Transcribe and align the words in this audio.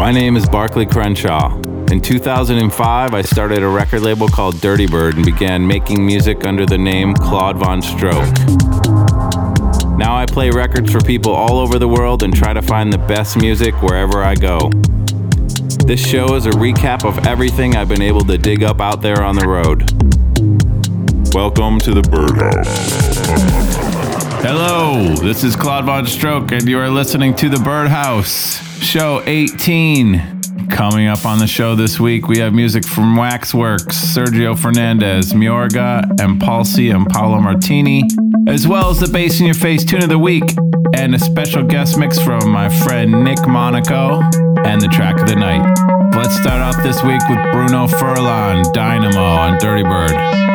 My 0.00 0.12
name 0.12 0.34
is 0.34 0.48
Barclay 0.48 0.86
Crenshaw. 0.86 1.54
In 1.90 2.00
2005, 2.00 3.12
I 3.12 3.20
started 3.20 3.62
a 3.62 3.68
record 3.68 4.00
label 4.00 4.28
called 4.28 4.58
Dirty 4.58 4.86
Bird 4.86 5.16
and 5.16 5.26
began 5.26 5.66
making 5.66 6.04
music 6.04 6.46
under 6.46 6.64
the 6.64 6.78
name 6.78 7.12
Claude 7.12 7.58
Von 7.58 7.82
Stroke. 7.82 8.34
Now 9.98 10.16
I 10.16 10.24
play 10.26 10.48
records 10.48 10.90
for 10.90 11.02
people 11.02 11.34
all 11.34 11.58
over 11.58 11.78
the 11.78 11.86
world 11.86 12.22
and 12.22 12.34
try 12.34 12.54
to 12.54 12.62
find 12.62 12.90
the 12.90 12.96
best 12.96 13.36
music 13.36 13.74
wherever 13.82 14.22
I 14.22 14.36
go. 14.36 14.70
This 15.84 16.00
show 16.00 16.34
is 16.34 16.46
a 16.46 16.52
recap 16.52 17.04
of 17.04 17.26
everything 17.26 17.76
I've 17.76 17.90
been 17.90 18.00
able 18.00 18.24
to 18.24 18.38
dig 18.38 18.62
up 18.62 18.80
out 18.80 19.02
there 19.02 19.22
on 19.22 19.36
the 19.36 19.46
road. 19.46 19.80
Welcome 21.34 21.78
to 21.80 21.92
the 21.92 22.00
Birdhouse. 22.00 23.89
Hello, 24.42 25.14
this 25.16 25.44
is 25.44 25.54
Claude 25.54 25.84
Von 25.84 26.06
Stroke, 26.06 26.50
and 26.52 26.66
you 26.66 26.78
are 26.78 26.88
listening 26.88 27.34
to 27.34 27.50
the 27.50 27.58
Birdhouse, 27.58 28.56
show 28.82 29.22
18. 29.26 30.40
Coming 30.70 31.08
up 31.08 31.26
on 31.26 31.38
the 31.38 31.46
show 31.46 31.74
this 31.74 32.00
week, 32.00 32.26
we 32.26 32.38
have 32.38 32.54
music 32.54 32.86
from 32.86 33.16
Waxworks, 33.16 33.98
Sergio 33.98 34.58
Fernandez, 34.58 35.34
Mayorga, 35.34 36.18
and 36.22 36.40
Paul 36.40 36.64
C. 36.64 36.88
and 36.88 37.06
Paolo 37.06 37.38
Martini, 37.38 38.02
as 38.48 38.66
well 38.66 38.88
as 38.88 38.98
the 38.98 39.08
Bass 39.08 39.40
in 39.40 39.44
Your 39.44 39.54
Face 39.54 39.84
tune 39.84 40.02
of 40.02 40.08
the 40.08 40.18
week, 40.18 40.56
and 40.96 41.14
a 41.14 41.18
special 41.18 41.62
guest 41.62 41.98
mix 41.98 42.18
from 42.18 42.48
my 42.48 42.70
friend 42.82 43.22
Nick 43.22 43.46
Monaco, 43.46 44.22
and 44.64 44.80
the 44.80 44.88
track 44.88 45.20
of 45.20 45.28
the 45.28 45.36
night. 45.36 45.66
Let's 46.16 46.34
start 46.34 46.62
off 46.62 46.82
this 46.82 47.02
week 47.02 47.20
with 47.28 47.52
Bruno 47.52 47.86
Furlan, 47.86 48.72
Dynamo 48.72 49.20
on 49.22 49.58
Dirty 49.58 49.82
Bird. 49.82 50.49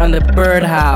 On 0.00 0.12
the 0.12 0.20
birdhouse. 0.20 0.89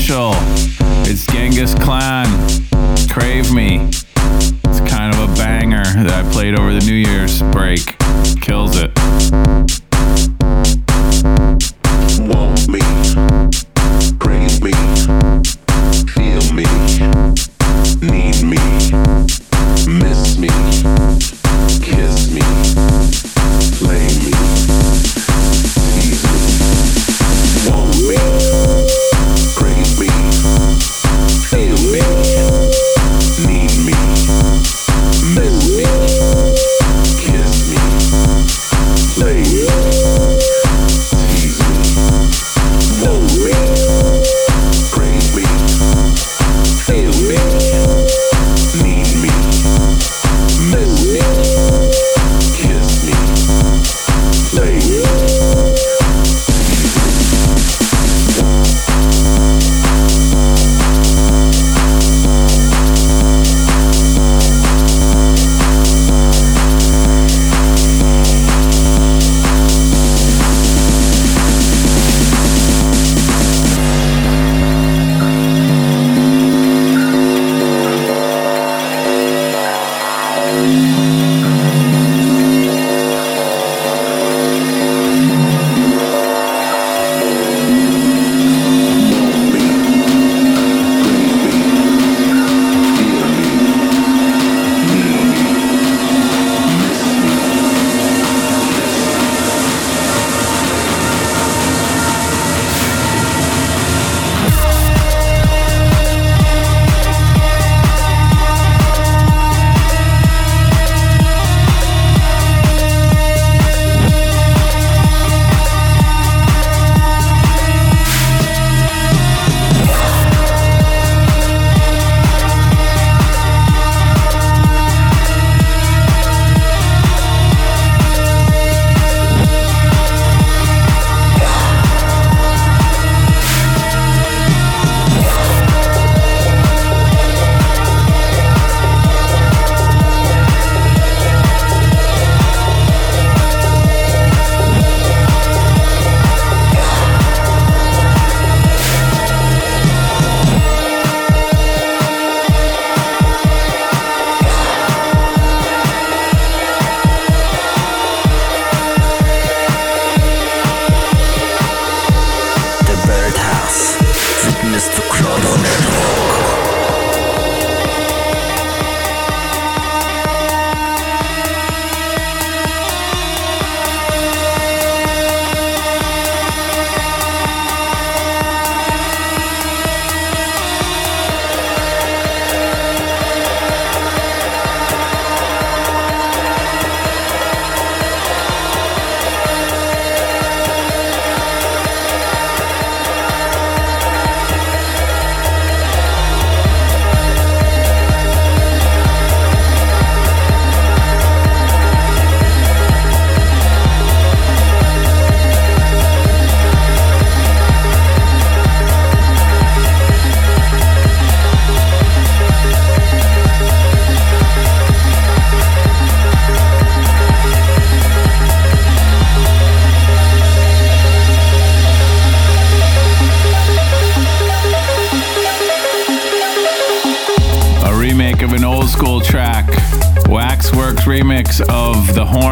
Special. 0.00 0.59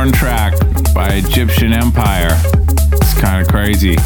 Track 0.06 0.54
by 0.94 1.08
Egyptian 1.14 1.72
Empire. 1.72 2.28
It's 2.92 3.20
kind 3.20 3.42
of 3.42 3.52
crazy. 3.52 3.96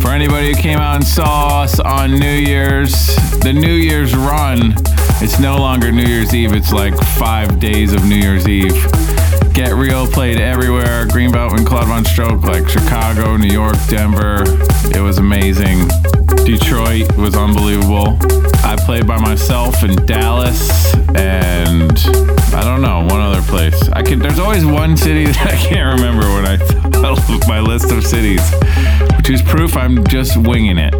For 0.00 0.10
anybody 0.10 0.54
who 0.54 0.54
came 0.54 0.78
out 0.78 0.94
and 0.94 1.04
saw 1.04 1.62
us 1.62 1.80
on 1.80 2.12
New 2.12 2.24
Year's, 2.24 3.16
the 3.40 3.52
New 3.52 3.74
Year's 3.74 4.14
run, 4.14 4.74
it's 5.20 5.40
no 5.40 5.56
longer 5.56 5.90
New 5.90 6.04
Year's 6.04 6.32
Eve, 6.32 6.52
it's 6.52 6.72
like 6.72 6.96
five 7.18 7.58
days 7.58 7.92
of 7.92 8.04
New 8.04 8.14
Year's 8.14 8.46
Eve. 8.46 8.74
Get 9.52 9.74
Real 9.74 10.06
played 10.06 10.38
everywhere, 10.38 11.04
Green 11.08 11.32
Velvet 11.32 11.58
and 11.58 11.66
Claude 11.66 11.88
Von 11.88 12.04
Stroke, 12.04 12.44
like 12.44 12.68
Chicago, 12.68 13.36
New 13.36 13.52
York, 13.52 13.76
Denver. 13.88 14.44
It 14.94 15.02
was 15.02 15.18
amazing. 15.18 15.88
Detroit 16.44 17.16
was 17.16 17.34
unbelievable. 17.34 18.18
I 18.62 18.76
played 18.78 19.06
by 19.06 19.18
myself 19.18 19.82
in 19.82 19.94
Dallas 20.04 20.94
and 21.14 21.98
I 22.52 22.62
don't 22.62 22.82
know, 22.82 23.00
one 23.00 23.20
other 23.20 23.42
place. 23.42 23.88
I 23.90 24.02
can 24.02 24.18
there's 24.18 24.38
always 24.38 24.64
one 24.64 24.96
city 24.96 25.24
that 25.32 25.46
I 25.46 25.56
can't 25.56 25.98
remember 25.98 26.26
when 26.26 26.46
I 26.46 26.56
tell 26.90 27.16
my 27.48 27.60
list 27.60 27.90
of 27.92 28.04
cities, 28.04 28.42
which 29.16 29.30
is 29.30 29.42
proof 29.42 29.76
I'm 29.76 30.04
just 30.06 30.36
winging 30.36 30.78
it. 30.78 30.94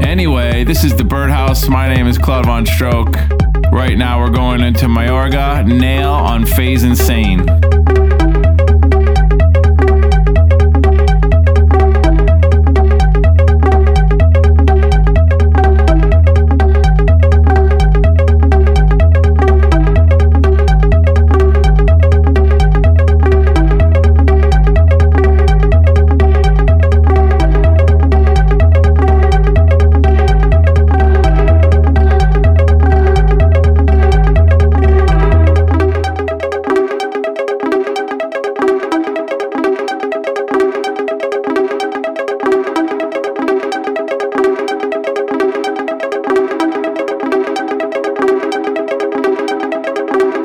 Anyway, 0.00 0.64
this 0.64 0.84
is 0.84 0.96
the 0.96 1.04
Birdhouse. 1.04 1.68
My 1.68 1.92
name 1.92 2.06
is 2.06 2.18
Claude 2.18 2.46
Von 2.46 2.66
Stroke. 2.66 3.16
Right 3.72 3.96
now 3.96 4.20
we're 4.20 4.30
going 4.30 4.62
into 4.62 4.86
Mayorga, 4.86 5.66
Nail 5.66 6.10
on 6.10 6.46
Phase 6.46 6.82
Insane. 6.82 7.46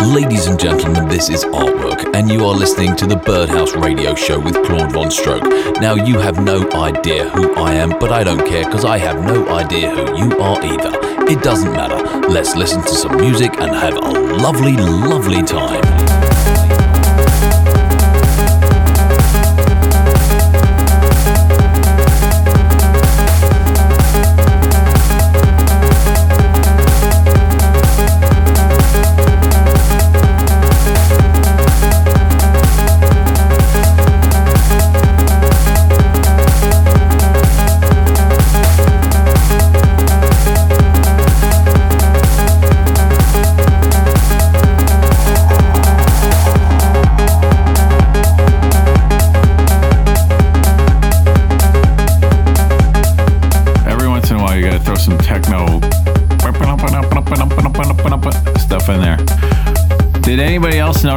Ladies 0.03 0.47
and 0.47 0.59
gentlemen, 0.59 1.07
this 1.07 1.29
is 1.29 1.45
Artwork, 1.45 2.13
and 2.13 2.29
you 2.29 2.45
are 2.45 2.53
listening 2.53 2.93
to 2.97 3.05
the 3.05 3.15
Birdhouse 3.15 3.73
Radio 3.73 4.13
Show 4.13 4.37
with 4.37 4.55
Claude 4.65 4.91
Von 4.91 5.09
Stroke. 5.09 5.43
Now, 5.79 5.95
you 5.95 6.19
have 6.19 6.43
no 6.43 6.69
idea 6.73 7.29
who 7.29 7.53
I 7.55 7.73
am, 7.75 7.97
but 7.99 8.11
I 8.11 8.23
don't 8.23 8.45
care 8.45 8.65
because 8.65 8.83
I 8.83 8.97
have 8.97 9.23
no 9.25 9.47
idea 9.47 9.89
who 9.89 10.17
you 10.17 10.37
are 10.39 10.61
either. 10.61 10.91
It 11.31 11.41
doesn't 11.41 11.71
matter. 11.71 12.03
Let's 12.27 12.53
listen 12.55 12.81
to 12.81 12.95
some 12.95 13.15
music 13.15 13.53
and 13.59 13.73
have 13.73 13.95
a 13.95 13.99
lovely, 14.37 14.75
lovely 14.75 15.41
time. 15.41 16.02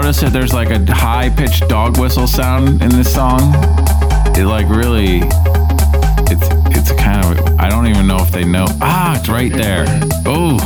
Notice 0.06 0.20
that 0.20 0.32
there's 0.32 0.52
like 0.52 0.70
a 0.70 0.94
high 0.94 1.28
pitched 1.28 1.66
dog 1.68 1.98
whistle 1.98 2.28
sound 2.28 2.80
in 2.80 2.90
this 2.90 3.12
song? 3.12 3.40
It 4.36 4.46
like 4.46 4.68
really, 4.68 5.18
it's 6.30 6.46
it's 6.76 6.92
kind 6.92 7.26
of 7.26 7.58
I 7.58 7.68
don't 7.68 7.88
even 7.88 8.06
know 8.06 8.18
if 8.18 8.30
they 8.30 8.44
know. 8.44 8.66
Ah, 8.80 9.18
it's 9.18 9.28
right 9.28 9.52
there. 9.52 9.84
Oh, 10.24 10.58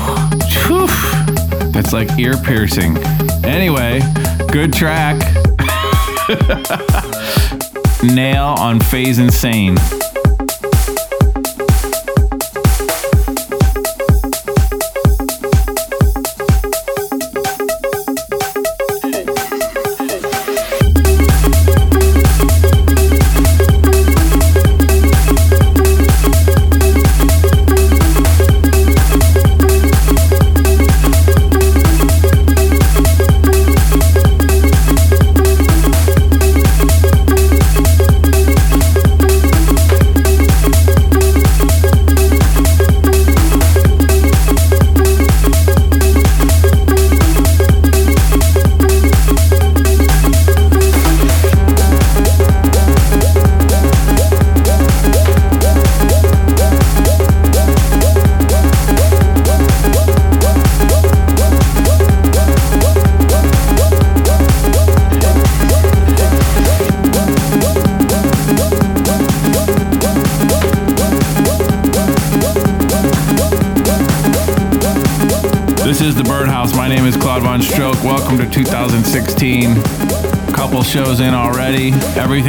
that's 1.72 1.94
like 1.94 2.18
ear 2.18 2.36
piercing. 2.36 2.98
Anyway, 3.42 4.02
good 4.52 4.74
track. 4.74 5.16
Nail 8.02 8.44
on 8.58 8.78
Phase 8.78 9.18
Insane. 9.18 9.78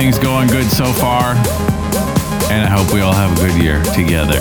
Everything's 0.02 0.24
going 0.24 0.48
good 0.48 0.66
so 0.66 0.92
far. 0.94 1.36
And 2.52 2.64
I 2.64 2.70
hope 2.70 2.92
we 2.92 3.02
all 3.02 3.14
have 3.14 3.38
a 3.38 3.46
good 3.46 3.62
year 3.62 3.84
together. 3.94 4.40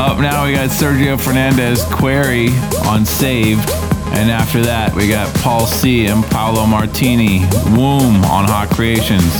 Up 0.00 0.18
now, 0.18 0.46
we 0.46 0.54
got 0.54 0.70
Sergio 0.70 1.20
Fernandez 1.20 1.84
Query 1.84 2.48
on 2.86 3.04
Saved. 3.04 3.68
And 4.16 4.30
after 4.30 4.62
that, 4.62 4.94
we 4.94 5.08
got 5.08 5.34
Paul 5.42 5.66
C. 5.66 6.06
and 6.06 6.24
Paolo 6.24 6.64
Martini 6.64 7.40
Womb 7.76 8.24
on 8.24 8.46
Hot 8.48 8.70
Creations. 8.70 9.30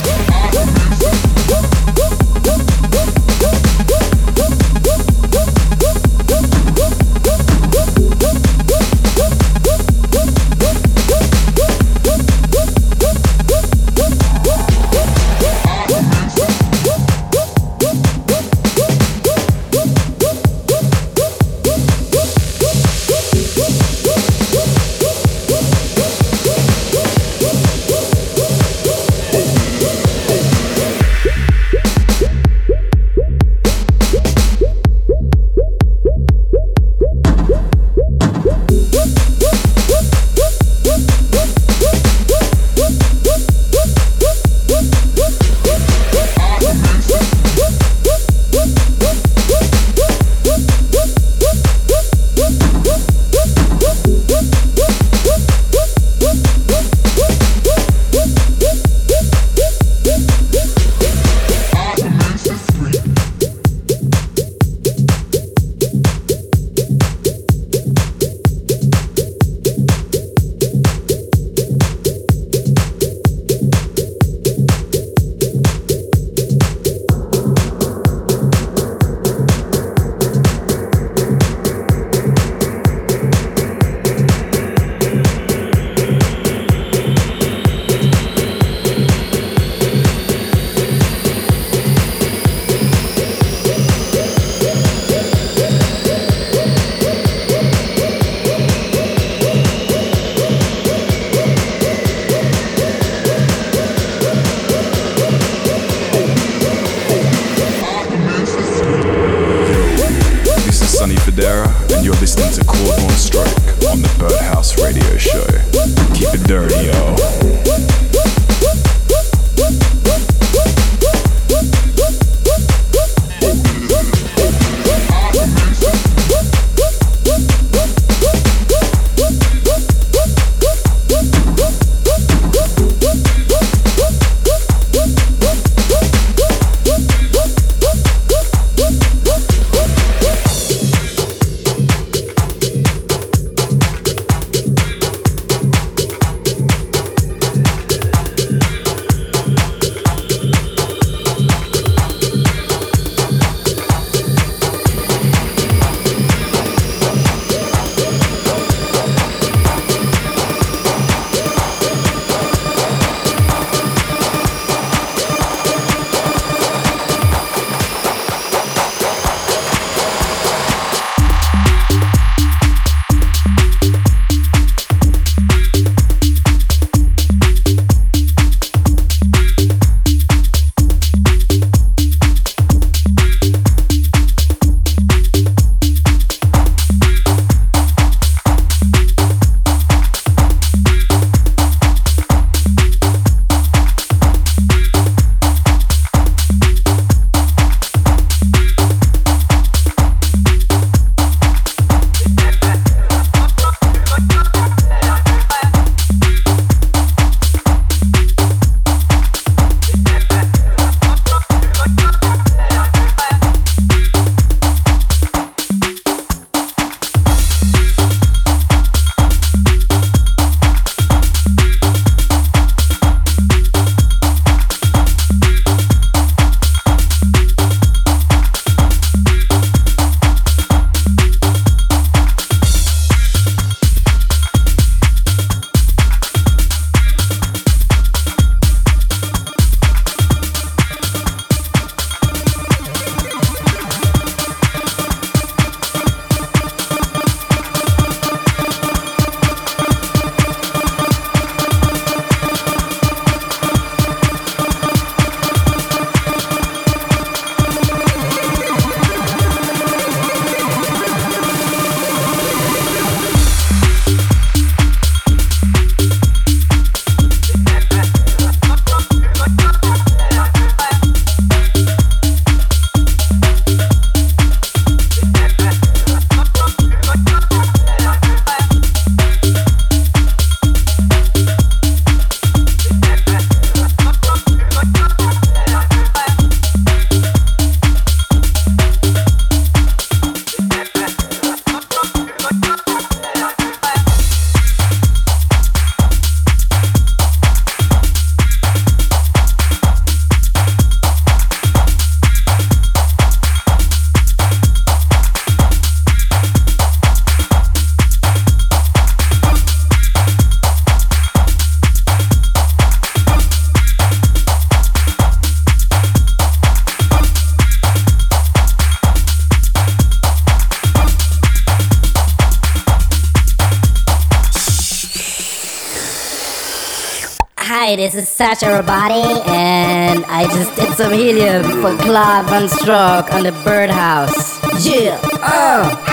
Hi, 327.87 327.95
this 327.95 328.15
is 328.15 328.27
Sacha 328.27 328.65
Robotti, 328.65 329.47
and 329.47 330.25
I 330.25 330.43
just 330.47 330.75
did 330.75 330.91
some 330.97 331.13
helium 331.13 331.63
for 331.79 331.95
Claude 332.03 332.45
Von 332.47 332.67
Stroke 332.67 333.33
on 333.33 333.43
the 333.43 333.53
Birdhouse. 333.63 334.59
Yeah, 334.85 335.17
uh. 335.41 336.06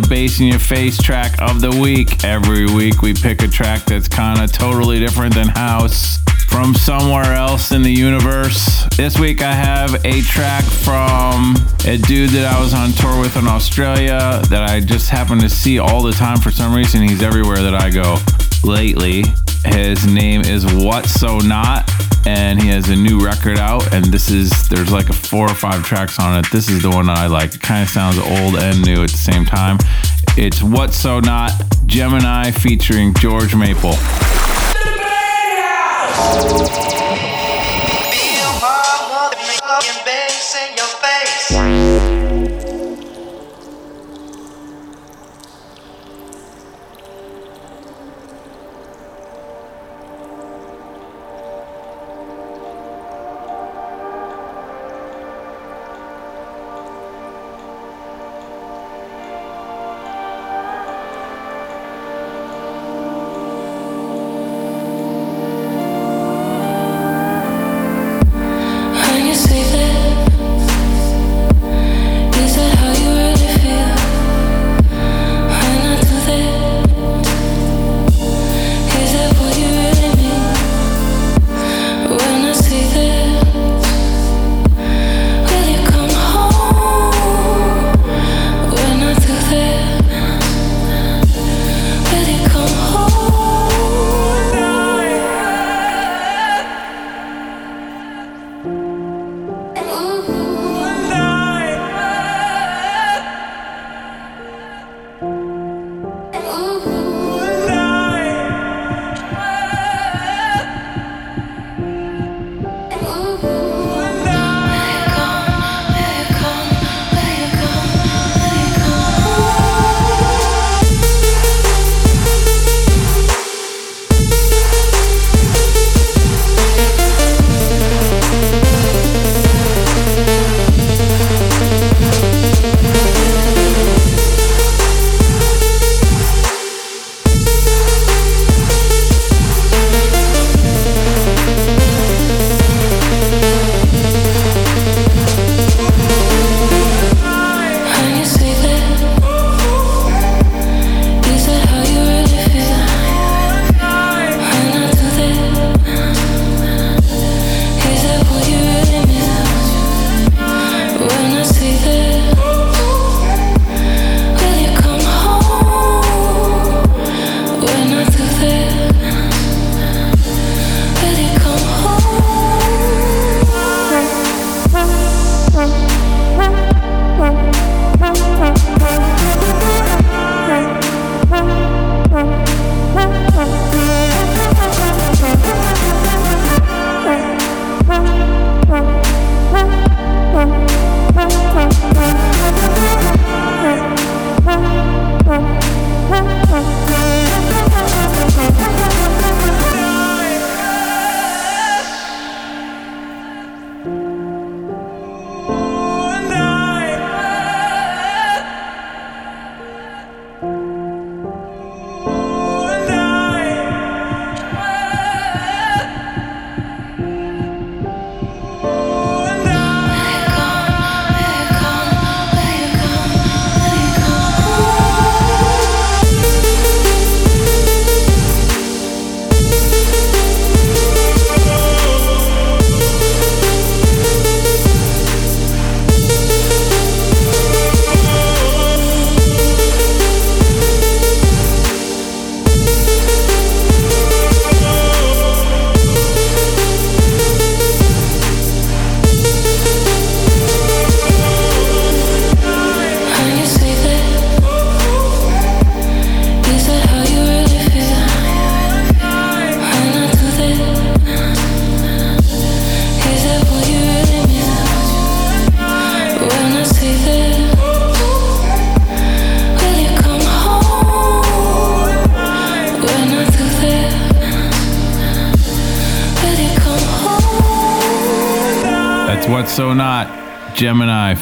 The 0.00 0.08
Bass 0.08 0.40
in 0.40 0.46
Your 0.46 0.58
Face 0.58 0.98
track 0.98 1.40
of 1.40 1.62
the 1.62 1.70
week. 1.70 2.22
Every 2.22 2.66
week 2.66 3.00
we 3.00 3.14
pick 3.14 3.42
a 3.42 3.48
track 3.48 3.86
that's 3.86 4.08
kind 4.08 4.42
of 4.42 4.52
totally 4.52 4.98
different 4.98 5.34
than 5.34 5.48
house 5.48 6.18
from 6.48 6.74
somewhere 6.74 7.32
else 7.32 7.72
in 7.72 7.82
the 7.82 7.90
universe. 7.90 8.84
This 8.96 9.18
week 9.18 9.40
I 9.40 9.52
have 9.52 10.04
a 10.04 10.20
track 10.20 10.64
from 10.64 11.54
a 11.86 11.96
dude 11.96 12.30
that 12.30 12.52
I 12.52 12.60
was 12.60 12.74
on 12.74 12.90
tour 12.92 13.18
with 13.18 13.38
in 13.38 13.46
Australia 13.46 14.42
that 14.50 14.68
I 14.68 14.80
just 14.80 15.08
happen 15.08 15.38
to 15.38 15.48
see 15.48 15.78
all 15.78 16.02
the 16.02 16.12
time 16.12 16.40
for 16.40 16.50
some 16.50 16.74
reason. 16.74 17.00
He's 17.00 17.22
everywhere 17.22 17.62
that 17.62 17.74
I 17.74 17.88
go 17.88 18.18
lately. 18.64 19.24
His 19.64 20.06
name 20.06 20.42
is 20.42 20.66
What 20.74 21.06
So 21.06 21.38
Not 21.38 21.90
and 22.26 22.60
he 22.60 22.68
has 22.68 22.88
a 22.88 22.96
new 22.96 23.24
record 23.24 23.58
out. 23.58 23.94
And 23.94 24.04
this 24.06 24.30
is 24.30 24.50
there's 24.68 24.90
like 24.90 25.08
a 25.08 25.12
four 25.12 25.46
or 25.46 25.54
five 25.54 25.84
tracks 25.84 26.18
on 26.18 26.38
it. 26.38 26.46
This 26.50 26.68
is 26.68 26.82
the 26.82 26.90
one 26.90 27.06
that 27.06 27.18
I 27.18 27.26
like. 27.26 27.54
It 27.54 27.62
kind 27.62 27.82
of 27.82 27.88
sounds 27.88 28.18
old 28.18 28.56
and 28.56 28.84
new 28.84 29.02
at 29.02 29.10
the 29.10 29.16
same 29.16 29.44
time. 29.44 29.78
It's 30.36 30.62
What's 30.62 30.96
So 30.96 31.20
Not 31.20 31.52
Gemini 31.86 32.50
featuring 32.50 33.14
George 33.14 33.54
Maple. 33.54 33.94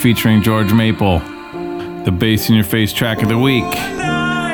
Featuring 0.04 0.42
George 0.42 0.70
Maple, 0.70 1.20
the 2.04 2.12
bass 2.12 2.50
in 2.50 2.54
your 2.54 2.62
face 2.62 2.92
track 2.92 3.22
of 3.22 3.30
the 3.30 3.38
week. 3.38 3.64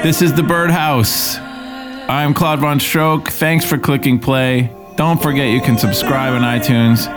This 0.00 0.22
is 0.22 0.32
the 0.32 0.44
Birdhouse. 0.44 1.38
I'm 1.38 2.34
Claude 2.34 2.60
Von 2.60 2.78
Stroke. 2.78 3.30
Thanks 3.30 3.64
for 3.64 3.76
clicking 3.76 4.20
play. 4.20 4.72
Don't 4.94 5.20
forget 5.20 5.48
you 5.48 5.60
can 5.60 5.76
subscribe 5.76 6.34
on 6.34 6.42
iTunes. 6.42 7.08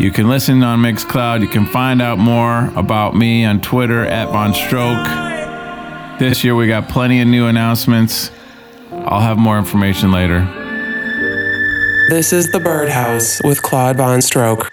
You 0.00 0.10
can 0.10 0.28
listen 0.28 0.64
on 0.64 0.80
Mixcloud. 0.80 1.42
You 1.42 1.46
can 1.46 1.64
find 1.64 2.02
out 2.02 2.18
more 2.18 2.72
about 2.74 3.14
me 3.14 3.44
on 3.44 3.60
Twitter 3.60 4.04
at 4.04 4.32
Von 4.32 4.52
Stroke. 4.52 6.18
This 6.18 6.42
year 6.42 6.56
we 6.56 6.66
got 6.66 6.88
plenty 6.88 7.20
of 7.20 7.28
new 7.28 7.46
announcements. 7.46 8.32
I'll 8.90 9.20
have 9.20 9.38
more 9.38 9.58
information 9.58 10.10
later. 10.10 10.40
This 12.08 12.32
is 12.32 12.50
the 12.50 12.58
Birdhouse 12.58 13.40
with 13.44 13.62
Claude 13.62 13.96
Von 13.96 14.20
Stroke. 14.20 14.72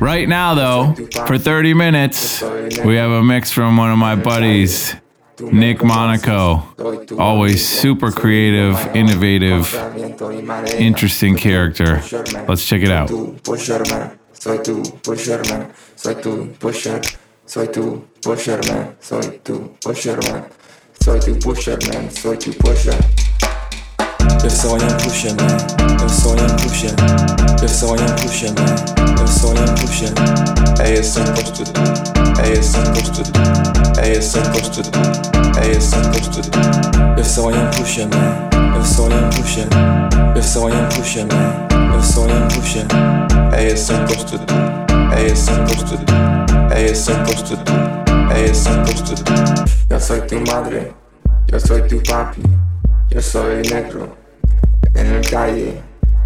Right 0.00 0.28
now, 0.28 0.54
though, 0.54 0.94
for 1.26 1.38
30 1.38 1.74
minutes, 1.74 2.42
we 2.42 2.96
have 2.96 3.10
a 3.10 3.22
mix 3.22 3.50
from 3.50 3.76
one 3.76 3.90
of 3.90 3.98
my 3.98 4.16
buddies, 4.16 4.94
Nick 5.40 5.82
Monaco. 5.82 6.62
Always 7.18 7.66
super 7.66 8.10
creative, 8.10 8.78
innovative, 8.94 9.74
interesting 10.78 11.36
character. 11.36 12.02
Let's 12.48 12.66
check 12.66 12.82
it 12.82 12.90
out. 12.90 13.08
Soy 13.08 14.58
tu 14.58 14.82
pusherman, 15.02 15.72
soy 15.96 16.14
tu 16.20 16.54
pusher, 16.60 17.00
soy 17.46 17.66
soy 17.66 17.66
tu 17.72 18.04
pusherman, 18.20 18.94
soy 19.00 19.40
soy 22.10 22.36
tu 22.36 22.52
pusher. 22.52 23.23
Eu 24.44 24.50
sou 24.50 24.74
um 24.74 24.78
pusher 24.98 25.34
man, 25.36 25.56
eu 26.02 26.08
sou 26.10 26.32
um 26.32 26.56
pusher, 26.56 26.92
eu 27.62 27.68
sou 27.68 27.92
um 27.92 28.06
pusher 28.16 28.52
man, 28.52 29.18
eu 29.18 29.26
sou 29.26 29.52
um 29.52 29.74
pusher. 29.74 30.12
É 30.80 30.92
esse 30.92 31.18
encosto, 31.18 31.62
é 32.42 32.52
esse 32.52 32.76
encosto, 32.76 33.22
é 33.98 34.12
esse 34.12 34.38
encosto, 34.38 34.82
é 35.58 35.70
esse 35.70 35.96
encosto. 35.96 36.40
Eu 37.16 37.24
sou 37.24 37.48
um 37.48 37.70
pusher 37.70 38.06
man, 38.08 38.76
eu 38.76 38.84
sou 38.84 39.06
um 39.06 39.30
pusher, 39.30 39.66
eu 40.36 40.42
sou 40.42 40.68
um 40.68 40.88
pusher 40.90 41.26
man, 41.26 41.94
eu 41.94 42.02
sou 42.02 42.24
um 42.24 42.48
pusher. 42.48 42.86
É 43.56 43.66
esse 43.68 43.94
encosto, 43.94 44.38
é 45.16 45.26
esse 45.26 45.50
encosto, 45.52 45.98
é 46.70 46.84
esse 46.84 47.12
encosto, 47.12 47.58
é 48.30 48.44
esse 48.44 48.68
encosto. 48.68 49.14
Yo 49.90 50.00
soy 50.00 50.20
tu 50.22 50.36
madre, 50.46 50.92
yo 51.50 51.58
soy 51.58 51.80
tu 51.88 51.98
papi, 52.02 52.42
yo 53.10 53.22
soy 53.22 53.54
el 53.54 53.70
negro. 53.70 54.23
En 54.94 55.06
el 55.06 55.28
calle, 55.28 55.80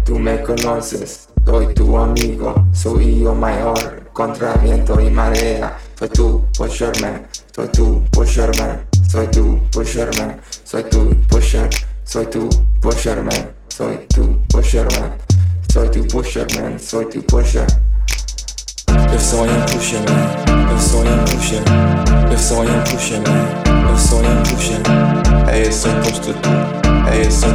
tú 0.05 0.19
me 0.19 0.41
conoces, 0.43 1.29
soy 1.45 1.73
tu 1.73 1.97
amigo, 1.97 2.53
soy 2.73 3.19
yo 3.21 3.33
mayor, 3.33 4.03
contra 4.13 4.53
viento 4.55 4.99
y 4.99 5.09
marea. 5.09 5.77
Soy 5.97 6.09
tu 6.09 6.45
pusherman, 6.57 7.27
soy 7.55 7.67
tu 7.69 8.03
pusherman, 8.11 8.85
soy 9.09 9.27
tu 9.27 9.59
pusherman, 9.71 10.39
soy 10.63 10.83
tu 10.83 11.15
pusher, 11.27 11.69
soy 12.03 12.25
tu 12.27 12.49
pusherman, 12.81 13.49
soy 13.67 14.07
tu 14.07 14.39
pusherman, 14.49 15.13
soy 15.73 15.89
tu 15.89 16.07
pusherman, 16.07 16.79
soy 16.79 17.05
tu 17.05 17.21
pusher. 17.23 17.65
Eu 19.11 19.19
sou 19.19 19.43
um 19.43 19.65
pusher 19.65 19.99
man, 19.99 20.71
eu 20.71 20.79
sou 20.79 21.01
um 21.01 21.25
pusher, 21.25 21.61
eu 22.31 22.37
sou 22.37 22.61
um 22.61 22.83
pusher 22.83 23.19
man, 23.21 23.89
eu 23.89 23.97
sou 23.97 24.19
um 24.19 24.43
pusher. 24.43 24.81
É 25.51 25.61
esse 25.61 25.87
encosto, 25.87 26.33
é 27.11 27.21
esse 27.21 27.45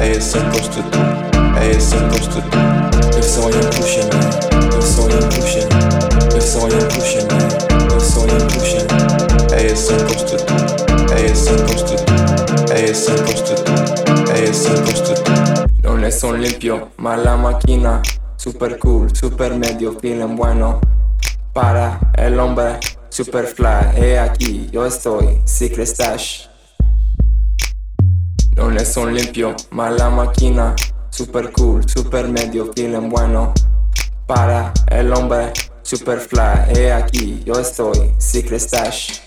é 0.00 0.10
esse 0.12 0.36
encosto, 0.38 0.82
é 1.60 1.70
esse 1.70 1.96
encosto. 1.96 2.42
Eu 3.16 3.22
sou 3.22 3.46
um 3.48 3.60
pusher 3.70 4.04
man, 4.06 4.74
eu 4.74 4.82
sou 4.82 5.04
um 5.04 5.28
pusher, 5.28 5.68
eu 6.34 6.40
sou 6.40 6.64
um 6.64 6.88
pusher 6.88 7.22
man, 7.30 7.92
eu 7.92 8.00
sou 8.00 8.24
um 8.24 8.46
pusher. 8.48 8.86
É 9.52 9.66
esse 9.66 9.92
encosto, 9.92 10.36
é 11.12 11.26
esse 11.26 11.50
encosto, 11.50 11.94
é 12.72 12.84
esse 12.84 13.10
encosto, 13.10 13.54
é 14.32 14.44
esse 14.44 14.68
encosto. 14.68 15.14
Lunes 15.84 16.14
son 16.14 16.36
limpio, 16.36 16.88
mala 16.96 17.36
máquina, 17.36 18.00
super 18.36 18.78
cool, 18.78 19.08
super 19.14 19.54
medio, 19.54 19.98
feeling 20.00 20.36
bueno. 20.36 20.80
Para 21.52 21.98
el 22.16 22.38
hombre, 22.38 22.78
super 23.10 23.44
fly, 23.46 23.90
he 23.96 24.18
aquí, 24.18 24.68
yo 24.72 24.86
estoy, 24.86 25.42
secret 25.44 25.88
stash. 25.88 26.49
Lunes 28.56 28.92
son 28.92 29.14
limpio, 29.14 29.54
mala 29.70 30.10
máquina, 30.10 30.74
super 31.10 31.52
cool, 31.52 31.88
super 31.88 32.28
medio, 32.28 32.72
feeling 32.74 33.08
bueno. 33.08 33.52
Para 34.26 34.72
el 34.88 35.12
hombre, 35.12 35.52
super 35.82 36.18
fly, 36.20 36.72
he 36.74 36.92
aquí, 36.92 37.42
yo 37.44 37.54
estoy, 37.58 38.12
secret 38.18 38.60
stash. 38.60 39.22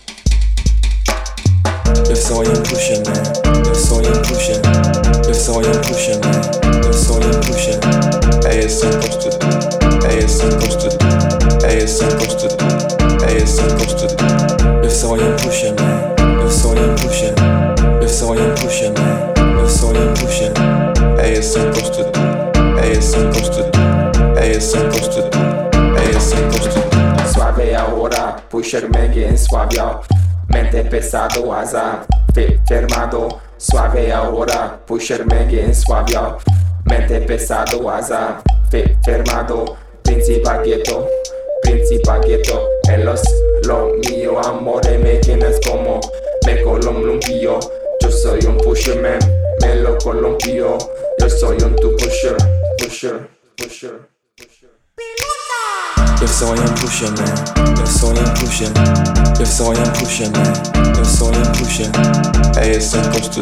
Eu 2.09 2.15
sou 2.15 2.41
um 2.41 2.63
pusher 2.63 3.01
man, 3.05 3.63
eu 3.67 3.75
sou 3.75 3.99
um 3.99 4.21
pusher, 4.21 4.61
eu 5.27 5.33
sou 5.33 5.59
um 5.59 5.81
pusher 5.81 6.19
man, 6.19 6.62
again, 28.81 29.37
suave 29.37 29.77
Mente 30.49 30.83
pesado, 30.85 31.53
azar, 31.53 32.05
fe- 32.33 32.59
fermado. 32.67 33.39
Suave 33.57 34.11
ahora, 34.11 34.79
pusher 34.85 35.21
again, 35.31 35.73
suave 35.73 36.15
Mente 36.85 37.21
pesado, 37.21 37.89
azar, 37.89 38.41
fe- 38.71 38.97
fermado. 39.05 39.77
Principal 40.03 40.61
quieto, 40.63 41.07
principal 41.61 42.21
quieto. 42.21 42.67
En 42.89 43.05
los 43.05 43.21
lo 43.65 43.91
mío, 44.09 44.39
amore, 44.43 44.97
me 44.97 45.15
tienes 45.19 45.59
como 45.67 45.99
me 46.45 46.61
columpio. 46.63 47.59
Yo 48.01 48.11
soy 48.11 48.39
un 48.45 48.57
pusherman, 48.57 49.19
me 49.61 49.75
lo 49.75 49.97
columpio. 49.99 50.77
Yo 51.19 51.29
soy 51.29 51.57
un 51.63 51.75
tu 51.77 51.95
pusher, 51.95 52.35
pusher, 52.77 53.27
pusher. 53.55 54.12
Eu 56.21 56.27
sou 56.27 56.51
um 56.51 56.73
pusher 56.75 57.09
man, 57.09 57.79
eu 57.79 57.87
sou 57.87 58.11
um 58.11 58.23
pusher, 58.35 58.69
eu 59.39 59.45
sou 59.45 59.71
um 59.71 59.83
pusher 59.99 60.29
man, 60.31 60.53
eu 60.97 61.05
sou 61.05 61.29
um 61.29 61.41
pusher. 61.57 61.89
É 62.57 62.69
esse 62.69 62.97
encosto, 62.97 63.41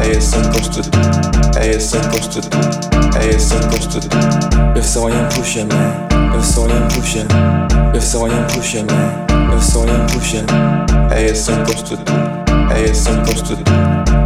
é 0.00 0.10
esse 0.10 0.36
encosto, 0.36 0.80
é 1.58 1.68
esse 1.70 1.96
encosto, 1.96 2.40
é 3.18 3.28
esse 3.28 3.54
encosto. 3.54 4.00
Eu 4.76 4.82
sou 4.82 5.08
um 5.08 5.28
pusher 5.28 5.66
man, 5.66 6.34
eu 6.34 6.42
sou 6.42 6.66
um 6.66 6.88
pusher, 6.88 7.26
eu 7.94 8.00
sou 8.00 8.26
um 8.26 8.44
pusher 8.48 8.84
man, 8.84 9.52
eu 9.52 9.60
sou 9.60 9.84
um 9.84 10.06
pusher. 10.06 10.44
É 11.10 11.26
esse 11.26 11.52
encosto, 11.52 11.98
é 12.74 12.82
esse 12.82 13.08
encosto, 13.10 13.56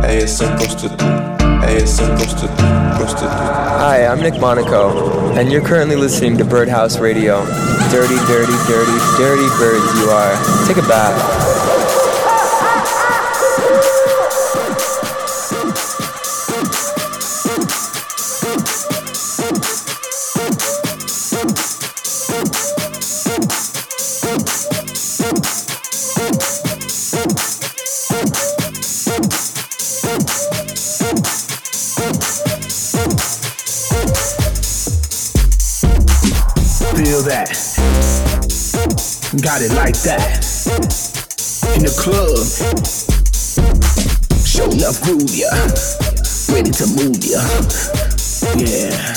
é 0.07 0.19
esse 0.19 0.45
encosto, 0.45 0.91
Hi, 3.79 4.07
I'm 4.07 4.23
Nick 4.23 4.41
Monaco, 4.41 5.35
and 5.35 5.53
you're 5.53 5.61
currently 5.61 5.97
listening 5.97 6.39
to 6.39 6.45
Birdhouse 6.45 6.99
Radio. 6.99 7.45
Dirty, 7.91 8.17
dirty, 8.27 8.57
dirty, 8.67 8.99
dirty 9.19 9.49
birds 9.59 10.01
you 10.01 10.09
are. 10.09 10.67
Take 10.67 10.79
a 10.79 10.89
bath. 10.89 11.88
Feel 36.99 37.23
that. 37.23 37.55
Got 39.41 39.63
it 39.63 39.73
like 39.73 39.95
that. 40.03 40.45
In 41.77 41.85
the 41.85 41.91
club. 41.97 42.45
Show 44.45 44.65
enough 44.65 45.01
groove 45.03 45.33
ya. 45.33 45.49
Ready 46.53 46.73
to 46.73 46.87
move 46.99 47.23
ya. 47.23 47.41
Yeah. 48.57 49.15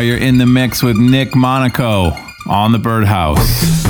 Now, 0.00 0.06
you're 0.06 0.16
in 0.16 0.38
the 0.38 0.46
mix 0.46 0.82
with 0.82 0.96
Nick 0.96 1.34
Monaco 1.34 2.12
on 2.46 2.72
the 2.72 2.78
Birdhouse. 2.78 3.89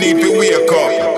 need 0.00 0.18
to 0.18 0.38
wake 0.38 0.72
up. 0.72 1.09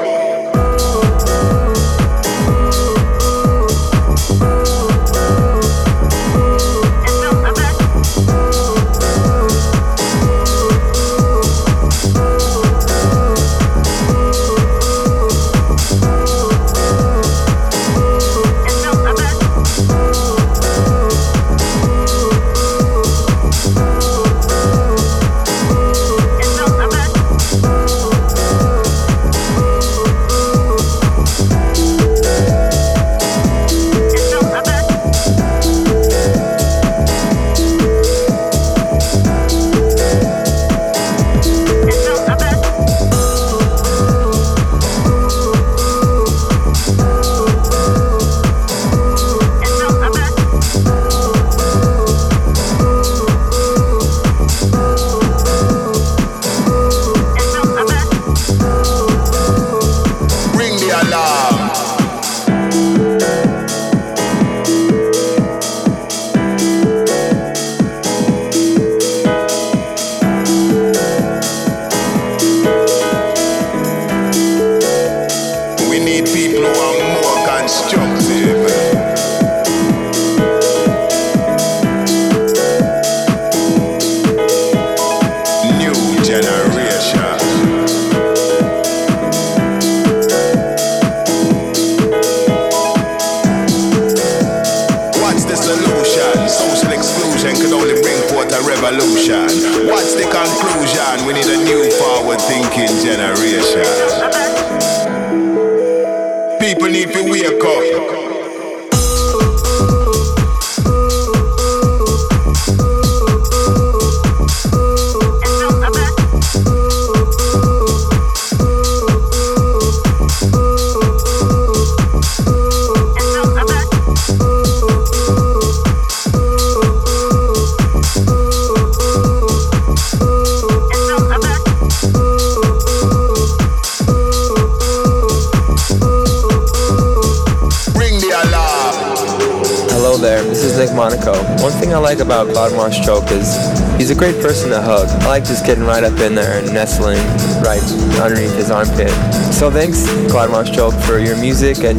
About 142.82 142.94
Stroke 142.94 143.30
is 143.30 143.54
he's 143.96 144.10
a 144.10 144.14
great 144.14 144.34
person 144.42 144.70
to 144.70 144.80
hug. 144.80 145.06
I 145.22 145.28
like 145.28 145.44
just 145.44 145.64
getting 145.64 145.84
right 145.84 146.02
up 146.02 146.18
in 146.18 146.34
there 146.34 146.58
and 146.58 146.72
nestling 146.74 147.18
right 147.62 147.82
underneath 148.20 148.54
his 148.56 148.70
armpit. 148.70 149.10
So 149.52 149.70
thanks, 149.70 150.04
Claude 150.30 150.66
Stroke, 150.66 150.94
for 151.02 151.18
your 151.18 151.36
music 151.36 151.84
and 151.84 151.98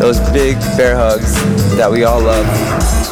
those 0.00 0.18
big 0.30 0.58
bear 0.78 0.96
hugs 0.96 1.34
that 1.76 1.90
we 1.90 2.04
all 2.04 2.22
love. 2.22 3.03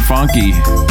Funky. 0.00 0.87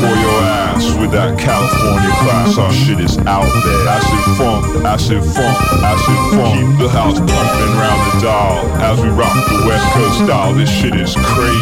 For 0.00 0.16
your 0.16 0.40
ass 0.40 0.96
with 0.96 1.12
that 1.12 1.38
California 1.38 2.10
class. 2.24 2.56
Our 2.56 2.72
shit 2.72 3.00
is 3.00 3.18
out 3.28 3.44
there. 3.44 3.84
Acid 3.86 4.24
funk, 4.40 4.64
acid 4.84 5.22
funk, 5.22 5.56
acid 5.84 6.20
funk. 6.32 6.56
Keep 6.56 6.78
the 6.80 6.88
house 6.88 7.18
pumping 7.20 7.74
round 7.76 8.00
the 8.08 8.20
dial 8.24 8.64
as 8.80 8.96
we 9.00 9.08
rock 9.10 9.36
the 9.52 9.60
West 9.68 9.86
Coast 9.92 10.24
style. 10.24 10.54
This 10.54 10.70
shit 10.70 10.96
is 10.96 11.14
crazy. 11.14 11.60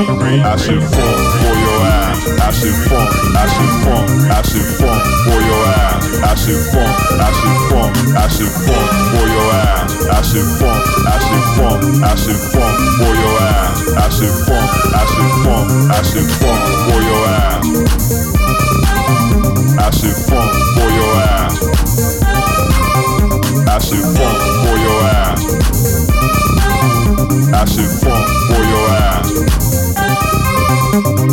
I 0.00 0.56
should 0.56 0.80
funk 0.80 1.20
for 1.44 1.52
your 1.60 1.84
ass. 1.84 2.24
I 2.40 2.50
should 2.56 2.72
funk, 2.88 3.12
I 3.36 3.44
should 3.52 3.68
funk, 3.84 4.08
I 4.32 4.40
should 4.40 4.64
funk 4.80 5.04
for 5.28 5.36
your 5.44 5.60
ass. 5.76 6.24
I 6.24 6.34
should 6.40 6.56
funk, 6.72 6.88
I 7.20 7.28
should 7.36 7.60
funk, 7.68 7.92
I 8.16 8.24
should 8.32 8.48
funk 8.64 8.88
for 9.12 9.28
your 9.28 9.52
ass. 9.52 9.92
I 10.08 10.24
should 10.24 10.48
funk, 10.56 10.80
I 11.04 11.20
should 11.20 11.44
funk, 11.52 11.84
I 12.00 12.16
should 12.16 12.40
funk 12.48 12.80
for 12.96 13.12
your 13.12 13.44
ass. 13.44 13.76
I 13.92 14.08
should 14.08 14.32
funk, 14.48 14.72
I 14.96 15.04
should 15.04 15.32
funk, 15.44 15.68
I 15.92 16.00
should 16.00 16.32
funk 16.32 16.64
for 16.88 17.00
your 17.04 17.20
ass. 17.28 17.60
I 19.76 19.90
should 19.92 20.16
funk 20.16 20.52
for 20.80 20.88
your 20.96 21.12
ass. 21.28 21.60
I 23.68 23.78
should 23.84 24.06
funk 24.16 24.40
for 24.64 24.76
your 24.80 25.00
ass. 25.12 25.40
I 27.52 27.64
should 27.68 27.92
funk 28.00 28.28
for 28.48 28.62
your 28.64 28.88
ass. 28.88 29.89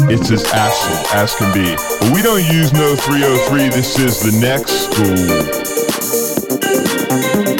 It's 0.09 0.31
as 0.31 0.43
acid 0.53 1.15
as 1.15 1.35
can 1.35 1.53
be. 1.53 1.75
But 1.99 2.13
we 2.13 2.21
don't 2.21 2.43
use 2.43 2.71
no 2.73 2.95
303, 2.95 3.69
this 3.69 3.99
is 3.99 4.19
the 4.19 4.39
next 4.39 4.87
school. 4.87 5.67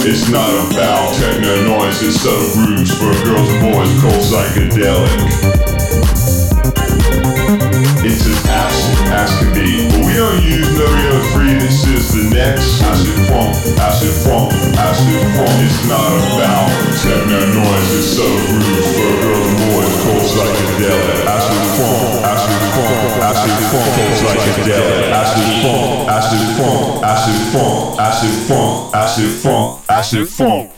It's 0.10 0.30
not 0.30 0.50
about 0.72 1.16
techno 1.16 1.64
noise, 1.68 2.02
it's 2.02 2.22
subtle 2.22 2.66
grooves 2.66 2.98
for 2.98 3.12
girls 3.26 3.50
and 3.50 3.74
boys 3.74 4.02
called 4.02 4.24
psychedelic. 4.24 5.67
It's 8.58 8.90
as 8.90 9.02
acid 9.12 9.14
as 9.14 9.32
can 9.40 9.54
be. 9.54 9.86
But 9.92 10.02
we 10.06 10.14
don't 10.18 10.42
use 10.42 10.70
no 10.78 10.88
303, 10.90 11.62
this 11.62 11.86
is 11.86 12.14
the 12.14 12.26
next 12.34 12.82
acid 12.82 13.14
funk, 13.30 13.54
acid 13.78 14.14
funk, 14.26 14.50
acid 14.78 15.22
funk. 15.38 15.54
It's 15.62 15.86
not 15.86 16.10
about 16.34 16.70
techno 16.98 17.38
noise, 17.54 17.90
it's 17.94 18.18
subtle 18.18 18.42
grooves 18.50 18.90
for 18.98 19.12
girls 19.22 19.48
and 19.48 19.58
boys 19.70 19.94
called 20.02 20.26
psychedelic. 20.26 21.26
Acid 21.30 21.62
funk, 21.78 22.26
acid 22.26 22.62
funk, 22.74 23.22
acid 23.22 23.54
funk, 23.70 23.90
called 23.94 24.16
psychedelic. 24.26 25.14
Acid 25.14 25.50
funk, 25.62 26.10
acid 26.10 26.44
funk, 26.58 27.04
acid 27.04 27.40
funk, 27.54 28.00
acid 28.00 28.34
funk, 28.48 28.96
acid 28.96 29.30
funk, 29.42 29.68
acid 29.90 30.26
funk, 30.28 30.72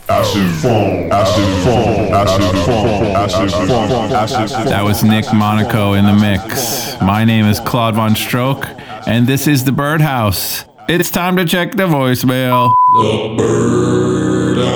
That 4.68 4.82
was 4.84 5.02
Nick 5.02 5.32
Monaco 5.32 5.94
in 5.94 6.04
the 6.04 6.12
mix. 6.12 7.00
My 7.00 7.24
name 7.24 7.46
is 7.46 7.58
Claude 7.60 7.94
VonStroke, 7.94 8.66
and 9.06 9.26
this 9.26 9.46
is 9.46 9.64
the 9.64 9.72
Birdhouse. 9.72 10.66
It's 10.90 11.10
time 11.10 11.36
to 11.38 11.46
check 11.46 11.72
the 11.72 11.86
voicemail. 11.86 12.74
The 12.96 13.34
Birdhouse. 13.38 14.68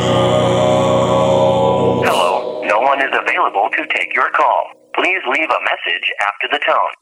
Hello, 2.07 2.63
no 2.65 2.81
one 2.81 3.03
is 3.03 3.11
available 3.13 3.69
to 3.77 3.87
take 3.95 4.15
your 4.15 4.31
call. 4.31 4.71
Please 4.95 5.21
leave 5.31 5.51
a 5.51 5.61
message 5.61 6.11
after 6.23 6.49
the 6.53 6.61
tone. 6.67 6.95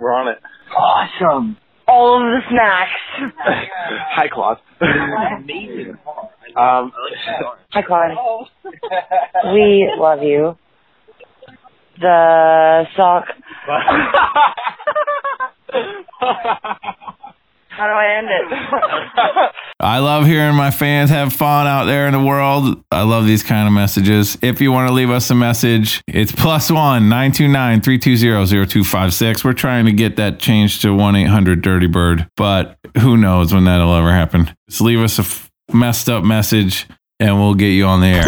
We're 0.00 0.14
on 0.14 0.26
it. 0.26 0.38
Awesome. 0.76 1.56
All 1.86 2.16
of 2.16 2.22
the 2.22 2.40
snacks. 2.50 3.32
Hi, 3.38 4.28
Claude. 4.28 4.58
Amazing. 4.80 5.96
Um, 6.58 6.92
Hi, 7.70 7.82
Claude. 7.82 8.12
We 9.54 9.90
love 9.98 10.22
you. 10.22 10.58
The 12.00 12.84
sock. 12.96 13.26
How 17.70 17.86
do 17.86 17.92
I 17.92 18.18
end 18.18 18.26
it? 18.28 19.52
I 19.80 19.98
love 20.00 20.26
hearing 20.26 20.56
my 20.56 20.72
fans 20.72 21.10
have 21.10 21.32
fun 21.32 21.68
out 21.68 21.84
there 21.84 22.06
in 22.08 22.12
the 22.12 22.20
world. 22.22 22.82
I 22.90 23.02
love 23.02 23.26
these 23.26 23.44
kind 23.44 23.68
of 23.68 23.72
messages. 23.74 24.36
If 24.42 24.60
you 24.60 24.72
want 24.72 24.88
to 24.88 24.94
leave 24.94 25.10
us 25.10 25.30
a 25.30 25.36
message, 25.36 26.02
it's 26.08 26.32
plus 26.32 26.72
one 26.72 27.08
929 27.08 27.80
320 27.82 28.66
0256. 28.66 29.44
We're 29.44 29.52
trying 29.52 29.84
to 29.86 29.92
get 29.92 30.16
that 30.16 30.40
changed 30.40 30.82
to 30.82 30.92
1 30.92 31.14
800 31.14 31.62
Dirty 31.62 31.86
Bird, 31.86 32.28
but 32.36 32.76
who 33.00 33.16
knows 33.16 33.54
when 33.54 33.64
that'll 33.64 33.94
ever 33.94 34.12
happen. 34.12 34.52
Just 34.68 34.80
leave 34.80 34.98
us 35.00 35.18
a 35.20 35.22
f- 35.22 35.47
messed 35.72 36.08
up 36.08 36.24
message 36.24 36.86
and 37.20 37.38
we'll 37.38 37.54
get 37.54 37.68
you 37.68 37.84
on 37.84 38.00
the 38.00 38.06
air. 38.06 38.24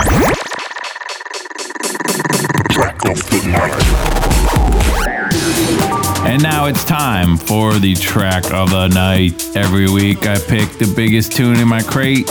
And 6.27 6.43
now 6.43 6.67
it's 6.67 6.85
time 6.85 7.37
for 7.37 7.75
the 7.75 7.95
track 7.95 8.53
of 8.53 8.71
the 8.71 8.89
night. 8.89 9.57
Every 9.57 9.91
week 9.91 10.27
I 10.27 10.39
pick 10.39 10.71
the 10.79 10.93
biggest 10.95 11.33
tune 11.33 11.57
in 11.57 11.67
my 11.67 11.83
crate 11.83 12.31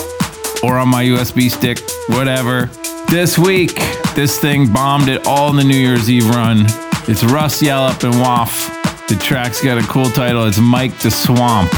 or 0.64 0.78
on 0.78 0.90
my 0.90 1.04
USB 1.04 1.50
stick, 1.50 1.80
whatever. 2.10 2.70
This 3.10 3.38
week, 3.38 3.76
this 4.16 4.38
thing 4.40 4.72
bombed 4.72 5.10
it 5.10 5.26
all 5.26 5.50
in 5.50 5.56
the 5.56 5.64
New 5.64 5.78
Year's 5.78 6.10
Eve 6.10 6.30
run. 6.30 6.66
It's 7.08 7.24
Russ 7.24 7.62
Yallop 7.62 8.04
and 8.04 8.22
Waff. 8.22 9.08
The 9.08 9.16
track's 9.16 9.64
got 9.64 9.84
a 9.84 9.88
cool 9.88 10.10
title. 10.10 10.46
It's 10.46 10.60
Mike 10.60 10.98
the 11.00 11.10
Swamp. 11.10 11.72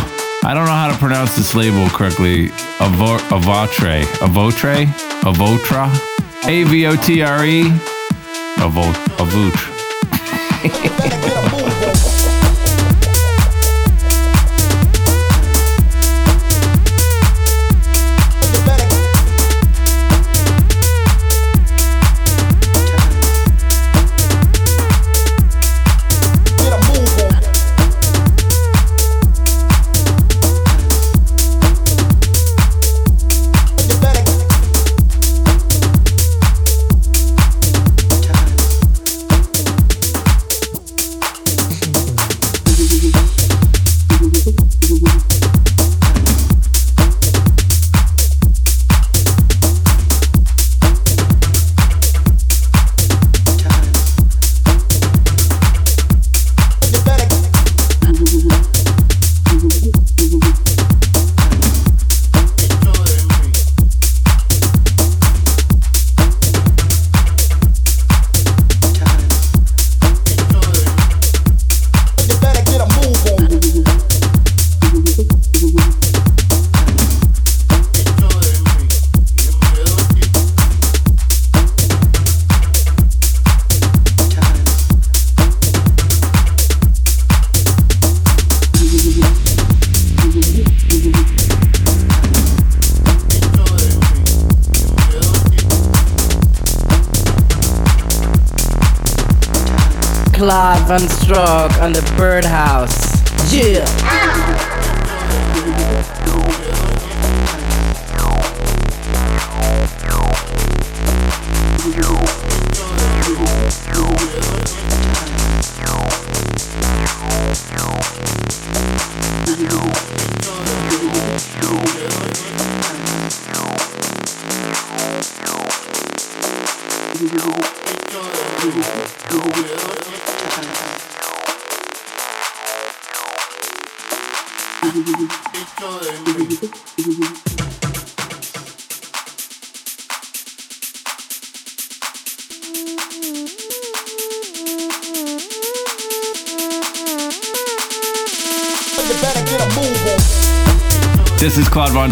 I 0.43 0.53
don't 0.53 0.65
know 0.65 0.71
how 0.71 0.91
to 0.91 0.97
pronounce 0.97 1.35
this 1.35 1.53
label 1.53 1.87
correctly. 1.89 2.47
Avo- 2.79 3.19
Avotre. 3.29 4.03
Avotre? 4.21 4.85
Avotra? 5.23 5.87
A 6.47 6.63
V 6.63 6.87
O 6.87 6.95
T 6.95 7.21
R 7.21 7.45
E? 7.45 7.63
Avo- 8.57 8.93
Avotre. 9.19 9.69
VonStroke 100.91 101.81
on 101.81 101.93
the 101.93 102.01
Birdhouse. 102.17 103.00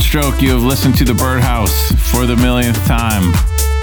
Stroke. 0.01 0.41
You 0.41 0.51
have 0.51 0.63
listened 0.63 0.97
to 0.97 1.03
The 1.03 1.13
Birdhouse 1.13 1.91
for 2.11 2.25
the 2.25 2.35
millionth 2.35 2.83
time, 2.85 3.33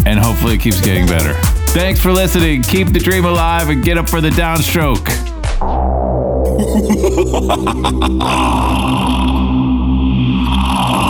and 0.05 0.19
hopefully 0.19 0.55
it 0.55 0.61
keeps 0.61 0.81
getting 0.81 1.07
better. 1.07 1.35
Thanks 1.73 2.01
for 2.01 2.13
listening. 2.13 2.63
Keep 2.63 2.89
the 2.89 3.01
dream 3.01 3.25
alive 3.25 3.69
and 3.69 3.83
get 3.83 3.99
up 3.99 4.09
for 4.09 4.21
the 4.21 4.31
downstroke. 4.31 5.05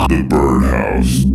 the 0.09 0.25
Birdhouse. 0.29 1.26